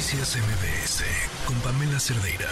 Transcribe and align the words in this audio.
Noticias 0.00 0.38
MBS 0.38 1.04
con 1.46 1.56
Pamela 1.60 2.00
Cerdeira. 2.00 2.48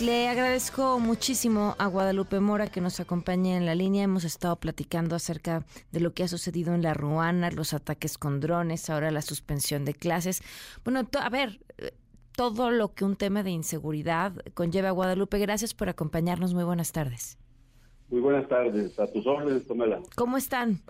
Le 0.00 0.26
agradezco 0.26 0.98
muchísimo 0.98 1.76
a 1.78 1.86
Guadalupe 1.86 2.40
Mora 2.40 2.66
que 2.66 2.80
nos 2.80 2.98
acompañe 2.98 3.56
en 3.56 3.64
la 3.64 3.76
línea. 3.76 4.02
Hemos 4.02 4.24
estado 4.24 4.56
platicando 4.56 5.14
acerca 5.14 5.64
de 5.92 6.00
lo 6.00 6.14
que 6.14 6.24
ha 6.24 6.28
sucedido 6.28 6.74
en 6.74 6.82
la 6.82 6.92
Ruana, 6.92 7.52
los 7.52 7.72
ataques 7.72 8.18
con 8.18 8.40
drones, 8.40 8.90
ahora 8.90 9.12
la 9.12 9.22
suspensión 9.22 9.84
de 9.84 9.94
clases. 9.94 10.42
Bueno, 10.82 11.08
a 11.20 11.28
ver, 11.28 11.60
eh, 11.78 11.92
todo 12.32 12.72
lo 12.72 12.94
que 12.94 13.04
un 13.04 13.14
tema 13.14 13.44
de 13.44 13.50
inseguridad 13.50 14.32
conlleva 14.54 14.88
a 14.88 14.92
Guadalupe. 14.92 15.38
Gracias 15.38 15.72
por 15.72 15.88
acompañarnos. 15.88 16.52
Muy 16.52 16.64
buenas 16.64 16.90
tardes. 16.90 17.38
Muy 18.08 18.20
buenas 18.20 18.48
tardes. 18.48 18.98
A 18.98 19.06
tus 19.06 19.24
órdenes, 19.24 19.68
Tomela. 19.68 20.00
¿Cómo 20.16 20.36
están? 20.36 20.80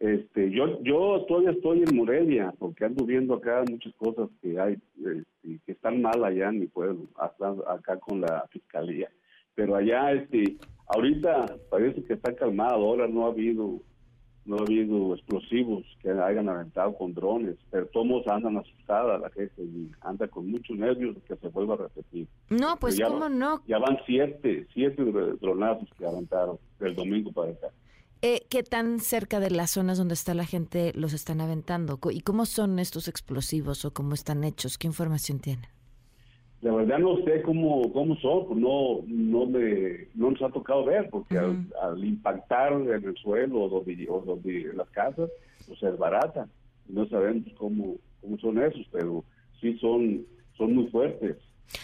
Este, 0.00 0.50
yo, 0.50 0.82
yo 0.82 1.26
todavía 1.28 1.50
estoy 1.50 1.84
en 1.86 1.94
Morelia, 1.94 2.54
porque 2.58 2.86
ando 2.86 3.04
viendo 3.04 3.34
acá 3.34 3.62
muchas 3.70 3.94
cosas 3.96 4.30
que 4.40 4.58
hay, 4.58 4.78
este, 4.96 5.60
que 5.66 5.72
están 5.72 6.00
mal 6.00 6.24
allá 6.24 6.48
en 6.48 6.60
mi 6.60 6.66
pueblo, 6.66 7.06
hasta 7.16 7.50
acá 7.68 7.98
con 7.98 8.22
la 8.22 8.46
fiscalía. 8.50 9.10
Pero 9.54 9.76
allá, 9.76 10.12
este, 10.12 10.56
ahorita 10.86 11.54
parece 11.68 12.02
que 12.04 12.14
está 12.14 12.34
calmado, 12.34 12.76
ahora 12.76 13.08
no 13.08 13.26
ha 13.26 13.28
habido, 13.28 13.82
no 14.46 14.56
ha 14.56 14.62
habido 14.62 15.14
explosivos 15.14 15.84
que 16.00 16.10
hayan 16.10 16.48
aventado 16.48 16.94
con 16.94 17.12
drones, 17.12 17.56
pero 17.70 17.84
todos 17.88 18.26
andan 18.28 18.56
asustada 18.56 19.18
la 19.18 19.28
gente 19.28 19.62
anda 20.00 20.26
con 20.28 20.50
muchos 20.50 20.78
nervios 20.78 21.14
que 21.28 21.36
se 21.36 21.48
vuelva 21.48 21.74
a 21.74 21.76
repetir. 21.76 22.26
No, 22.48 22.78
pues 22.80 22.98
cómo 22.98 23.28
no. 23.28 23.60
Ya 23.66 23.78
van 23.78 23.98
siete, 24.06 24.66
siete 24.72 25.04
dronazos 25.42 25.90
que 25.98 26.06
aventaron 26.06 26.58
del 26.78 26.94
domingo 26.94 27.32
para 27.32 27.52
acá. 27.52 27.68
Eh, 28.22 28.42
¿Qué 28.50 28.62
tan 28.62 29.00
cerca 29.00 29.40
de 29.40 29.50
las 29.50 29.70
zonas 29.70 29.96
donde 29.96 30.12
está 30.12 30.34
la 30.34 30.44
gente 30.44 30.92
los 30.94 31.14
están 31.14 31.40
aventando? 31.40 31.98
¿Y 32.10 32.20
cómo 32.20 32.44
son 32.44 32.78
estos 32.78 33.08
explosivos 33.08 33.86
o 33.86 33.94
cómo 33.94 34.12
están 34.12 34.44
hechos? 34.44 34.76
¿Qué 34.76 34.86
información 34.86 35.38
tienen? 35.38 35.64
La 36.60 36.74
verdad 36.74 36.98
no 36.98 37.16
sé 37.24 37.40
cómo, 37.40 37.90
cómo 37.94 38.14
son, 38.16 38.46
pues 38.46 38.58
no, 38.58 39.00
no, 39.06 39.46
me, 39.46 40.08
no 40.14 40.32
nos 40.32 40.42
ha 40.42 40.50
tocado 40.50 40.84
ver, 40.84 41.08
porque 41.08 41.38
al, 41.38 42.04
impactar 42.04 42.74
en 42.74 42.90
el 42.90 43.16
suelo 43.16 43.62
o 43.62 43.68
donde, 43.70 44.06
o 44.10 44.20
donde 44.20 44.70
las 44.74 44.90
casas, 44.90 45.30
pues 45.66 45.82
es 45.82 45.96
barata. 45.96 46.46
No 46.88 47.08
sabemos 47.08 47.46
cómo, 47.56 47.96
cómo 48.20 48.36
son 48.38 48.62
esos, 48.62 48.86
pero 48.92 49.24
sí 49.62 49.78
son, 49.78 50.26
son 50.58 50.74
muy 50.74 50.88
fuertes. 50.88 51.38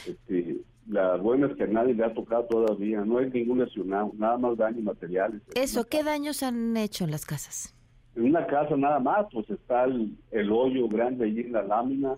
Este, 0.06 0.58
la 0.88 1.16
buena 1.16 1.48
es 1.48 1.56
que 1.56 1.64
a 1.64 1.66
nadie 1.66 1.94
le 1.94 2.04
ha 2.04 2.14
tocado 2.14 2.44
todavía, 2.44 3.04
no 3.04 3.18
hay 3.18 3.30
ningún 3.30 3.58
lesionado, 3.58 4.12
nada 4.16 4.38
más 4.38 4.56
daños 4.56 4.84
materiales. 4.84 5.42
Eso, 5.54 5.84
¿qué 5.84 6.02
daños 6.02 6.42
han 6.42 6.76
hecho 6.76 7.04
en 7.04 7.10
las 7.10 7.26
casas? 7.26 7.74
En 8.14 8.24
una 8.24 8.46
casa 8.46 8.76
nada 8.76 8.98
más, 9.00 9.26
pues 9.32 9.48
está 9.50 9.84
el, 9.84 10.50
hoyo 10.50 10.88
grande 10.88 11.26
allí 11.26 11.40
en 11.40 11.52
la 11.52 11.62
lámina 11.62 12.16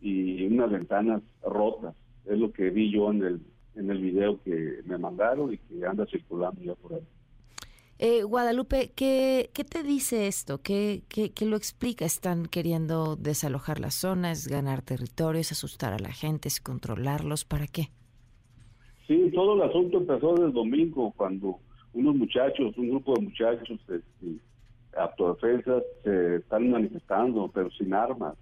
y 0.00 0.46
unas 0.46 0.70
ventanas 0.70 1.22
rotas. 1.42 1.94
Es 2.26 2.38
lo 2.38 2.52
que 2.52 2.70
vi 2.70 2.92
yo 2.92 3.10
en 3.10 3.24
el, 3.24 3.40
en 3.76 3.90
el 3.90 4.00
video 4.00 4.42
que 4.42 4.80
me 4.84 4.98
mandaron 4.98 5.52
y 5.52 5.58
que 5.58 5.86
anda 5.86 6.04
circulando 6.06 6.60
ya 6.60 6.74
por 6.74 6.94
ahí. 6.94 7.06
Eh, 8.00 8.22
Guadalupe, 8.22 8.92
¿qué, 8.94 9.50
¿qué 9.54 9.64
te 9.64 9.82
dice 9.82 10.28
esto? 10.28 10.60
¿Qué, 10.60 11.02
¿Qué, 11.08 11.32
qué, 11.32 11.46
lo 11.46 11.56
explica? 11.56 12.04
¿Están 12.04 12.46
queriendo 12.46 13.16
desalojar 13.16 13.80
las 13.80 13.94
zonas, 13.94 14.46
ganar 14.46 14.82
territorios, 14.82 15.50
asustar 15.50 15.92
a 15.92 15.98
la 15.98 16.12
gente, 16.12 16.48
controlarlos? 16.62 17.44
¿Para 17.44 17.66
qué? 17.66 17.90
Sí, 19.08 19.30
todo 19.34 19.54
el 19.54 19.62
asunto 19.62 19.96
empezó 19.96 20.32
desde 20.32 20.48
el 20.48 20.52
domingo, 20.52 21.14
cuando 21.16 21.58
unos 21.94 22.14
muchachos, 22.14 22.76
un 22.76 22.90
grupo 22.90 23.14
de 23.14 23.22
muchachos 23.22 23.80
este, 23.80 24.02
autodefensas 24.94 25.82
se 26.04 26.36
están 26.36 26.70
manifestando, 26.70 27.50
pero 27.52 27.70
sin 27.70 27.94
armas. 27.94 28.34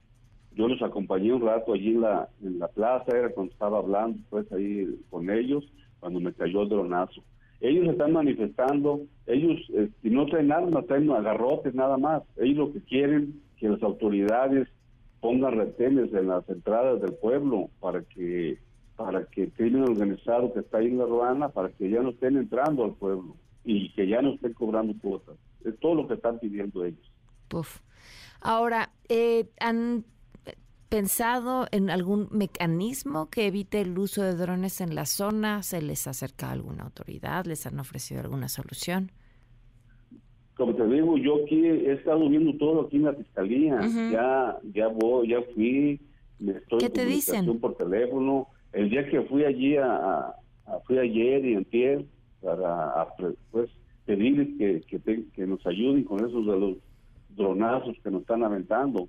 Yo 0.57 0.67
los 0.67 0.83
acompañé 0.83 1.33
un 1.33 1.43
rato 1.43 1.73
allí 1.73 1.91
en 1.91 2.01
la, 2.01 2.29
en 2.43 2.59
la 2.59 2.67
plaza, 2.67 3.17
era 3.17 3.31
cuando 3.31 3.53
estaba 3.53 3.79
hablando 3.79 4.19
pues 4.29 4.51
ahí 4.53 4.89
con 5.09 5.31
ellos, 5.31 5.65
cuando 6.01 6.19
me 6.19 6.33
cayó 6.33 6.63
el 6.63 6.69
dronazo. 6.69 7.23
Ellos 7.61 7.87
están 7.89 8.13
manifestando, 8.13 9.03
ellos 9.27 9.61
este, 9.73 10.11
no 10.11 10.27
traen 10.27 10.51
armas, 10.51 10.85
traen 10.87 11.09
agarrotes 11.13 11.77
nada 11.77 11.97
más. 11.97 12.25
Ellos 12.39 12.57
lo 12.69 12.73
que 12.73 12.81
quieren 12.81 13.41
que 13.57 13.69
las 13.69 13.83
autoridades 13.85 14.69
pongan 15.21 15.57
retenes 15.57 16.13
en 16.13 16.27
las 16.27 16.49
entradas 16.49 17.01
del 17.01 17.15
pueblo 17.15 17.71
para 17.81 18.03
que 18.03 18.59
para 18.97 19.27
que 19.27 19.45
el 19.45 19.53
crimen 19.53 19.83
organizado 19.83 20.53
que 20.53 20.61
está 20.61 20.79
ahí 20.79 20.87
en 20.87 20.99
la 20.99 21.05
Ruana, 21.05 21.51
para 21.51 21.71
que 21.71 21.89
ya 21.89 22.03
no 22.03 22.11
estén 22.11 22.37
entrando 22.37 22.85
al 22.85 22.95
pueblo 22.95 23.37
y 23.65 23.93
que 23.93 24.09
ya 24.09 24.23
no 24.23 24.35
estén 24.35 24.55
cobrando 24.55 24.95
cuotas. 25.01 25.37
Es 25.65 25.79
todo 25.81 25.95
lo 25.95 26.09
que 26.09 26.15
están 26.15 26.39
pidiendo 26.39 26.85
ellos. 26.85 27.13
Puf. 27.49 27.81
Ahora, 28.41 28.91
eh, 29.09 29.49
¿han 29.61 30.05
pensado 30.89 31.67
en 31.73 31.91
algún 31.91 32.29
mecanismo 32.31 33.29
que 33.29 33.47
evite 33.47 33.81
el 33.81 33.99
uso 33.99 34.23
de 34.23 34.35
drones 34.35 34.81
en 34.81 34.95
la 34.95 35.05
zona? 35.05 35.63
¿Se 35.63 35.83
les 35.83 36.07
acerca 36.07 36.51
alguna 36.51 36.85
autoridad? 36.85 37.45
¿Les 37.45 37.67
han 37.67 37.79
ofrecido 37.81 38.21
alguna 38.21 38.49
solución? 38.49 39.11
Como 40.57 40.75
te 40.75 40.87
digo, 40.87 41.19
yo 41.19 41.45
aquí 41.45 41.67
he 41.67 41.93
estado 41.93 42.29
viendo 42.29 42.57
todo 42.57 42.83
aquí 42.83 42.97
en 42.97 43.05
la 43.05 43.13
fiscalía. 43.13 43.81
Ya 44.11 44.59
ya 44.73 44.89
voy, 44.89 45.29
ya 45.29 45.43
fui, 45.55 46.01
me 46.39 46.53
estoy 46.53 46.79
¿Qué 46.79 46.89
te 46.89 47.05
dicen? 47.05 47.59
por 47.59 47.75
teléfono 47.77 48.49
el 48.77 48.91
día 48.91 49.09
que 49.09 49.23
fui 49.23 49.45
allí 49.45 49.77
a, 49.77 50.35
fui 50.87 50.99
ayer 50.99 51.45
y 51.45 51.55
entier 51.55 52.05
para 52.43 53.07
pues 53.51 53.71
pedirles 54.05 54.49
que, 54.59 55.23
que, 55.35 55.47
nos 55.47 55.67
ayuden 55.67 56.05
con 56.05 56.19
esos 56.19 56.47
de 56.47 56.61
los 56.61 56.77
dronazos 57.31 57.97
que 58.03 58.11
nos 58.11 58.21
están 58.21 58.45
aventando. 58.45 59.09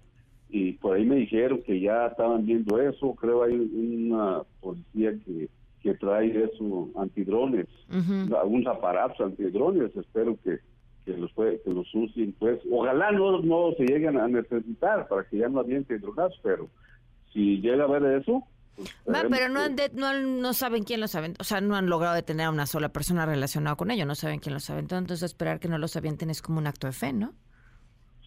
Y 0.50 0.74
por 0.74 0.96
ahí 0.96 1.06
me 1.06 1.18
dijeron 1.18 1.62
que 1.64 1.82
ya 1.82 2.08
estaban 2.08 2.46
viendo 2.46 2.80
eso. 2.80 3.14
Creo 3.16 3.44
hay 3.44 3.56
una 3.56 4.44
policía 4.62 5.12
que, 5.26 5.50
que 5.82 5.94
trae 5.96 6.46
eso 6.46 6.90
antidrones 6.96 7.68
algunos 8.42 8.74
aparatos 8.74 9.20
antidrones. 9.20 9.96
Espero 9.96 10.38
que 10.44 10.60
que 11.04 11.16
los 11.16 11.32
que 11.34 11.74
los 11.74 11.94
usen 11.94 12.34
pues. 12.40 12.60
Ojalá 12.72 13.12
no 13.12 13.42
no 13.42 13.74
se 13.78 13.86
lleguen 13.86 14.18
a 14.18 14.28
necesitar 14.28 15.08
para 15.10 15.26
que 15.26 15.38
ya 15.38 15.50
no 15.50 15.60
avienten 15.60 16.02
dronazos 16.02 16.40
pero 16.44 16.70
si 17.34 17.62
llega 17.62 17.84
a 17.84 17.88
ver 17.88 18.22
eso 18.22 18.44
pero 19.06 19.50
no, 19.50 19.70
no, 19.94 20.14
no, 20.14 20.54
saben 20.54 20.84
quién 20.84 21.00
los 21.00 21.16
aventó, 21.16 21.42
o 21.42 21.44
sea, 21.44 21.62
no 21.62 21.76
han 21.76 21.90
logrado 21.90 22.16
detener 22.16 22.48
a 22.48 22.52
una 22.52 22.66
sola 22.66 22.90
persona 22.90 23.26
relacionada 23.26 23.76
con 23.76 23.92
ello, 23.92 24.06
no 24.06 24.16
saben 24.16 24.40
quién 24.40 24.54
los 24.54 24.70
aventó, 24.70 24.98
entonces 24.98 25.24
esperar 25.24 25.60
que 25.60 25.68
no 25.68 25.78
los 25.78 25.96
avienten 25.96 26.30
es 26.30 26.42
como 26.42 26.60
un 26.60 26.68
acto 26.68 26.88
de 26.88 26.94
fe, 26.94 27.14
¿no? 27.14 27.34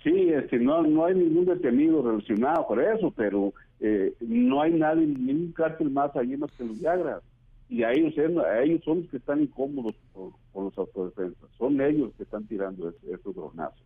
Sí, 0.03 0.31
este, 0.31 0.59
no, 0.59 0.83
no 0.83 1.05
hay 1.05 1.15
ningún 1.15 1.45
detenido 1.45 2.03
relacionado 2.03 2.67
por 2.67 2.83
eso, 2.83 3.11
pero 3.11 3.53
eh, 3.81 4.15
no 4.21 4.63
hay 4.63 4.73
nadie, 4.73 5.07
ningún 5.07 5.53
cártel 5.53 5.91
más 5.91 6.15
allí 6.17 6.37
más 6.37 6.51
que 6.53 6.65
los 6.65 6.81
Yagras. 6.81 7.23
Y 7.69 7.85
a 7.85 7.93
ellos, 7.93 8.15
ellos 8.17 8.83
son 8.85 9.03
los 9.03 9.11
que 9.11 9.19
están 9.19 9.43
incómodos 9.43 9.95
por, 10.13 10.33
los 10.55 10.77
autodefensas, 10.77 11.49
son 11.57 11.81
ellos 11.81 12.13
que 12.17 12.25
están 12.25 12.45
tirando 12.47 12.93
esos 13.09 13.35
dronazos. 13.35 13.81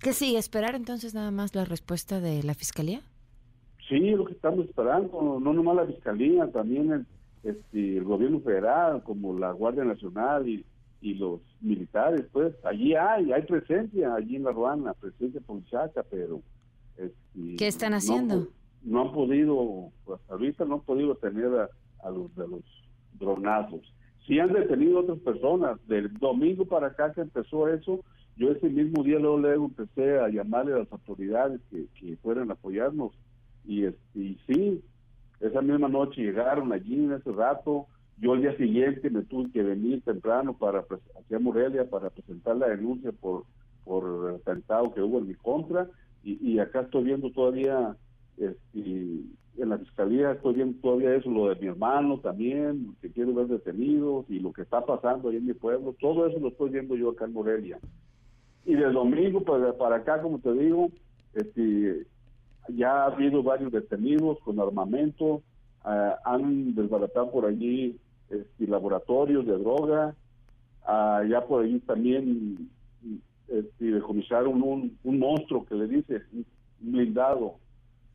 ¿Qué 0.00 0.12
sigue? 0.12 0.36
¿Esperar 0.36 0.74
entonces 0.74 1.14
nada 1.14 1.30
más 1.30 1.54
la 1.54 1.64
respuesta 1.64 2.20
de 2.20 2.42
la 2.42 2.52
fiscalía? 2.52 3.00
Sí, 3.88 4.10
lo 4.10 4.24
que 4.24 4.32
estamos 4.32 4.66
esperando, 4.66 5.38
no 5.40 5.52
nomás 5.52 5.76
la 5.76 5.86
Fiscalía, 5.86 6.50
también 6.50 6.92
el, 6.92 7.06
este, 7.44 7.98
el 7.98 8.04
gobierno 8.04 8.40
federal, 8.40 9.02
como 9.04 9.38
la 9.38 9.52
Guardia 9.52 9.84
Nacional 9.84 10.48
y, 10.48 10.64
y 11.00 11.14
los 11.14 11.40
militares, 11.60 12.24
pues 12.32 12.52
allí 12.64 12.94
hay, 12.94 13.32
hay 13.32 13.42
presencia, 13.42 14.14
allí 14.14 14.36
en 14.36 14.44
la 14.44 14.52
Ruana, 14.52 14.94
presencia 14.94 15.40
policiaca, 15.40 16.04
pero... 16.10 16.40
Este, 16.96 17.56
¿Qué 17.56 17.68
están 17.68 17.94
haciendo? 17.94 18.48
No, 18.82 19.02
han 19.02 19.12
podido, 19.12 19.92
pues 20.04 20.20
ahorita 20.28 20.64
no 20.64 20.74
han 20.74 20.80
podido 20.80 21.14
tener 21.16 21.50
a, 22.02 22.10
los 22.10 22.34
de 22.34 22.48
los 22.48 22.62
dronazos. 23.14 23.82
Sí 24.26 24.40
han 24.40 24.52
detenido 24.52 25.00
otras 25.00 25.18
personas, 25.20 25.78
del 25.86 26.12
domingo 26.14 26.64
para 26.64 26.88
acá 26.88 27.12
que 27.12 27.20
empezó 27.20 27.68
eso, 27.68 28.00
yo 28.36 28.50
ese 28.50 28.68
mismo 28.68 29.04
día 29.04 29.18
luego, 29.18 29.38
luego 29.38 29.66
empecé 29.66 30.18
a 30.18 30.28
llamarle 30.28 30.74
a 30.74 30.78
las 30.78 30.92
autoridades 30.92 31.60
que, 31.70 31.86
que 32.00 32.16
fueran 32.16 32.50
a 32.50 32.54
apoyarnos 32.54 33.12
y, 33.66 33.84
este, 33.84 34.36
sí, 34.46 34.82
esa 35.40 35.60
misma 35.60 35.88
noche 35.88 36.22
llegaron 36.22 36.72
allí 36.72 37.04
en 37.04 37.12
ese 37.12 37.32
rato. 37.32 37.86
Yo 38.18 38.34
el 38.34 38.42
día 38.42 38.56
siguiente 38.56 39.10
me 39.10 39.22
tuve 39.22 39.50
que 39.52 39.62
venir 39.62 40.02
temprano 40.02 40.56
para 40.56 40.84
hacia 41.18 41.38
Morelia 41.38 41.88
para 41.88 42.08
presentar 42.08 42.56
la 42.56 42.68
denuncia 42.68 43.12
por 43.12 43.44
por 43.86 44.30
el 44.30 44.36
atentado 44.36 44.92
que 44.92 45.00
hubo 45.00 45.18
en 45.18 45.28
mi 45.28 45.34
contra. 45.34 45.88
Y, 46.24 46.58
acá 46.58 46.80
estoy 46.80 47.04
viendo 47.04 47.30
todavía 47.30 47.96
este, 48.36 48.80
en 48.82 49.68
la 49.68 49.78
fiscalía 49.78 50.32
estoy 50.32 50.54
viendo 50.54 50.76
todavía 50.82 51.14
eso 51.14 51.30
lo 51.30 51.48
de 51.48 51.54
mi 51.54 51.68
hermano 51.68 52.18
también 52.18 52.96
que 53.00 53.12
quiero 53.12 53.32
ver 53.32 53.46
detenidos 53.46 54.26
y 54.28 54.40
lo 54.40 54.52
que 54.52 54.62
está 54.62 54.84
pasando 54.84 55.28
ahí 55.28 55.36
en 55.36 55.46
mi 55.46 55.54
pueblo. 55.54 55.94
Todo 56.00 56.26
eso 56.26 56.40
lo 56.40 56.48
estoy 56.48 56.70
viendo 56.70 56.96
yo 56.96 57.10
acá 57.10 57.26
en 57.26 57.32
Morelia. 57.32 57.78
Y 58.64 58.74
del 58.74 58.92
domingo 58.92 59.44
para, 59.44 59.72
para 59.78 59.96
acá 59.96 60.20
como 60.20 60.40
te 60.40 60.52
digo 60.52 60.90
este 61.34 62.06
ya 62.68 63.02
ha 63.02 63.06
habido 63.06 63.42
varios 63.42 63.72
detenidos 63.72 64.38
con 64.40 64.60
armamento, 64.60 65.42
eh, 65.86 66.12
han 66.24 66.74
desbaratado 66.74 67.30
por 67.30 67.46
allí 67.46 67.98
este, 68.28 68.66
laboratorios 68.66 69.46
de 69.46 69.58
droga, 69.58 70.14
uh, 70.88 71.24
ya 71.28 71.44
por 71.46 71.64
allí 71.64 71.78
también 71.80 72.68
este, 73.48 73.84
decomisaron 73.84 74.62
un, 74.62 74.98
un 75.04 75.18
monstruo 75.18 75.64
que 75.64 75.74
le 75.76 75.86
dice, 75.86 76.22
blindado, 76.80 77.56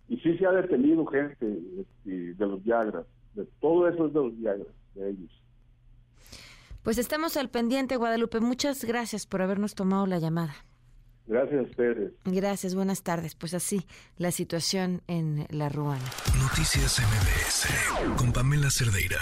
Y 0.09 0.17
sí 0.17 0.37
se 0.37 0.45
ha 0.45 0.51
detenido 0.51 1.05
gente 1.05 1.59
este, 1.79 2.33
de 2.33 2.45
los 2.45 2.63
Yagras, 2.63 3.05
de 3.35 3.45
todo 3.61 3.87
eso 3.87 4.07
es 4.07 4.13
de 4.13 4.19
los 4.19 4.37
Yagras, 4.39 4.75
de 4.95 5.09
ellos. 5.09 5.31
Pues 6.83 6.97
estamos 6.97 7.37
al 7.37 7.49
pendiente, 7.49 7.95
Guadalupe. 7.95 8.39
Muchas 8.39 8.83
gracias 8.83 9.27
por 9.27 9.41
habernos 9.41 9.75
tomado 9.75 10.07
la 10.07 10.17
llamada. 10.17 10.55
Gracias 11.31 11.59
a 11.59 11.63
ustedes. 11.63 12.11
Gracias, 12.25 12.75
buenas 12.75 13.03
tardes. 13.03 13.35
Pues 13.35 13.53
así, 13.53 13.87
la 14.17 14.31
situación 14.31 15.01
en 15.07 15.47
La 15.49 15.69
Ruana. 15.69 16.03
Noticias 16.37 16.99
MBS 16.99 18.17
con 18.17 18.33
Pamela 18.33 18.69
Cerdeira. 18.69 19.17